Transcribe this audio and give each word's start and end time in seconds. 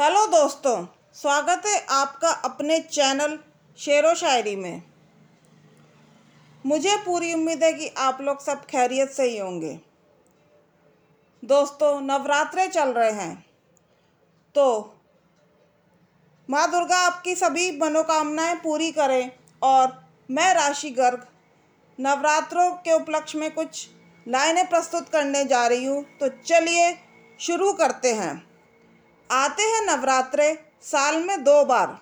Hello 0.00 0.24
दोस्तों, 0.26 0.84
स्वागत 1.14 1.66
है 1.66 1.78
आपका 1.92 2.28
अपने 2.44 2.78
चैनल 2.80 3.36
शेर 3.78 4.06
व 4.06 4.14
शायरी 4.14 4.54
में। 4.56 4.82
मुझे 6.64 6.96
पूरी 6.96 7.32
उम्मीद 7.34 7.64
है 7.64 7.72
कि 7.72 7.88
आप 7.98 8.20
लोग 8.20 8.40
सब 8.42 8.64
खैरियत 8.66 9.10
से 9.10 9.22
ही 9.22 9.36
होंगे। 9.38 9.74
दोस्तों, 11.42 12.00
नवरात्रे 12.00 12.66
चल 12.68 12.92
रहे 12.92 13.10
हैं 13.12 13.44
तो 14.54 14.66
माँ 16.48 16.66
दुर्गा 16.70 17.04
आपकी 17.06 17.34
सभी 17.34 17.70
मनोकामनाएँ 17.78 18.56
पूरी 18.56 18.90
करें 18.92 19.30
और 19.62 19.96
मैं 20.30 20.52
राशि 20.54 20.90
गर्ग 20.90 21.26
नवरात्रों 21.98 22.70
के 22.78 22.92
उपलक्ष्य 22.92 23.38
में 23.38 23.50
कुछ 23.54 23.88
लाइनें 24.26 24.68
प्रस्तुत 24.68 25.08
करने 25.08 25.44
जा 25.44 25.66
रही 25.66 25.84
हूँ 25.84 26.04
तो 26.20 26.28
चलिए 26.38 26.94
शुरू 27.40 27.72
करते 27.74 28.14
हैं। 28.14 28.49
आते 29.30 29.62
हैं 29.62 29.82
नवरात्रे 29.86 30.64
साल 30.82 31.22
में 31.22 31.44
दो 31.44 31.64
बार। 31.64 32.00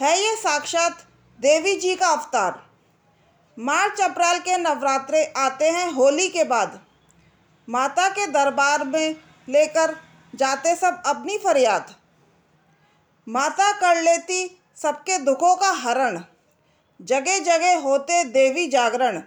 है 0.00 0.18
ये 0.20 0.36
साक्षात 0.36 1.02
देवी 1.40 1.76
जी 1.76 1.94
का 1.96 2.08
अवतार। 2.08 2.70
मार्च 3.58 4.00
अप्रैल 4.00 4.38
के 4.38 4.56
नवरात्रे 4.58 5.24
आते 5.36 5.70
हैं 5.70 5.92
होली 5.92 6.28
के 6.28 6.44
बाद। 6.44 6.80
माता 7.68 8.08
के 8.08 8.26
दरबार 8.26 8.84
में 8.84 9.16
लेकर 9.48 9.96
जाते 10.34 10.74
सब 10.74 11.02
अपनी 11.06 11.38
फरियाद। 11.38 11.94
माता 13.28 13.72
कर 13.72 14.02
लेती 14.02 14.60
सबके 14.76 15.18
दुखों 15.18 15.56
का 15.56 15.70
हरण। 15.70 16.20
जगह 17.02 17.38
जगह 17.38 17.78
होते 17.78 18.24
देवी 18.24 18.66
जागरण। 18.68 19.22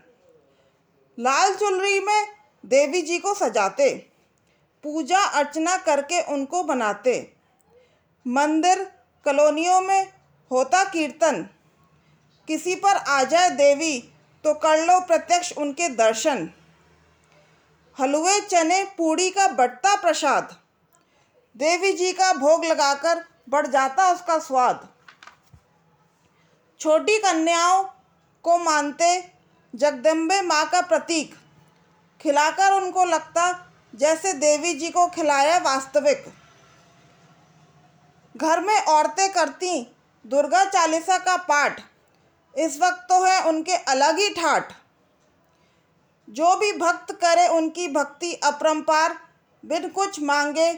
लाल 1.20 1.56
चुनरी 1.56 2.00
में 2.00 2.28
देवी 2.66 3.02
जी 3.02 3.20
को 3.20 3.34
सजाते। 3.34 4.15
पूजा 4.86 5.20
अर्चना 5.20 5.78
करके 5.78 6.22
उनको 6.22 6.64
बनाते। 6.64 7.34
मंदिर 8.28 8.84
कॉलोनियों 9.26 9.82
में 9.82 10.14
होता 10.52 10.84
कीर्तन। 10.84 11.50
किसी 12.48 12.76
पर 12.76 12.90
आ 12.90 13.24
जाए 13.24 13.50
देवी 13.50 14.00
तो 14.44 14.54
कर 14.54 14.86
लो 14.86 15.00
प्रत्यक्ष 15.00 15.52
उनके 15.58 15.90
दर्शन। 15.90 16.50
हलवे, 18.00 18.40
चने, 18.40 18.84
पूड़ी 18.84 19.30
का 19.32 19.48
बढ़ता 19.48 19.96
प्रसाद। 19.96 20.56
देवी 21.58 21.94
जी 21.94 22.12
का 22.14 22.34
भोग 22.34 22.66
लगाकर 22.66 23.26
बढ़ 23.50 23.68
जाता 23.68 24.12
उसका 24.12 24.40
स्वाद। 24.40 24.88
छोटी 26.80 27.18
कन्याओं 27.18 27.84
को 28.44 28.58
मानते 28.58 29.32
जगदम्बे 29.76 30.42
माँ 30.42 30.70
का 30.70 30.82
प्रतीक। 30.82 31.36
खिलाकर 32.22 32.74
उनको 32.74 33.06
लगता 33.06 33.72
जैसे 33.96 34.34
देवी 34.34 34.74
जी 34.74 34.90
को 34.90 35.08
खिलाया 35.08 35.58
वास्तविक। 35.58 36.26
घर 38.38 38.60
में 38.60 38.78
औरतें 38.80 39.32
करती, 39.34 39.96
दुर्गा 40.26 40.66
चालीसा 40.66 41.18
का 41.18 41.38
पाठ। 41.38 41.82
इस 42.58 42.80
वक्त 42.82 43.06
तो 43.10 43.24
है 43.24 43.42
उनके 43.44 43.76
अलग 43.76 44.20
ही 44.20 44.30
ठाठ। 44.30 44.74
जो 46.30 46.56
भी 46.56 46.72
भक्त 46.72 47.12
करे 47.12 47.48
उनकी 47.48 47.88
भक्ति 47.88 48.34
अपरंपार, 48.34 49.18
बिन 49.66 49.88
कुछ 49.90 50.22
मांगे, 50.22 50.74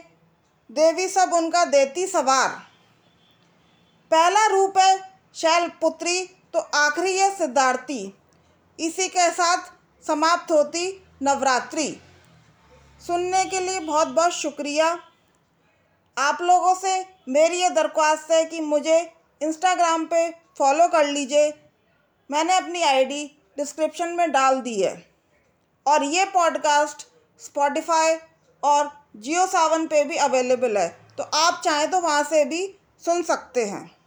देवी 0.70 1.08
सब 1.08 1.30
उनका 1.34 1.64
देती 1.64 2.06
सवार। 2.06 2.48
पहला 4.10 4.46
रूप 4.46 4.78
है 4.78 4.98
शैलपुत्री 5.34 6.20
तो 6.52 6.58
आखिरी 6.58 7.18
है 7.18 7.36
सिद्धार्थी। 7.36 8.14
इसी 8.78 9.08
के 9.08 9.30
साथ 9.30 9.72
समाप्त 10.06 10.52
होती 10.52 11.06
नवरात्रि। 11.22 12.00
सुनने 13.06 13.44
के 13.44 13.60
लिए 13.60 13.80
बहुत 13.80 14.08
बहुत 14.08 14.32
शुक्रिया। 14.32 14.98
आप 16.18 16.38
लोगों 16.42 16.74
से 16.74 17.06
मेरी 17.28 17.62
ये 17.62 17.70
दरख्वास्त 17.70 18.30
है 18.30 18.44
कि 18.44 18.60
मुझे 18.60 19.12
इंस्टाग्राम 19.42 20.04
पे 20.04 20.30
फॉलो 20.58 20.88
कर 20.88 21.06
लीजिए। 21.06 21.50
मैंने 22.30 22.56
अपनी 22.56 22.82
आईडी 22.82 23.40
डिस्क्रिप्शन 23.58 24.08
में 24.08 24.32
डाल 24.32 24.60
दी 24.60 24.82
है। 24.82 25.10
और 25.86 26.02
ये 26.02 26.24
पॉडकास्ट 26.24 27.06
स्पॉटिफाई 27.44 28.16
और 28.62 28.90
जियो 29.16 29.46
सावन 29.46 29.86
पे 29.86 30.04
भी 30.04 30.16
अवेलेबल 30.16 30.78
है। 30.78 30.88
तो 31.18 31.22
आप 31.22 31.62
चाहें 31.64 31.90
तो 31.90 32.00
वहाँ 32.00 32.22
से 32.22 32.44
भी 32.44 32.78
सुन 33.04 33.22
सकते 33.22 33.64
हैं। 33.64 33.97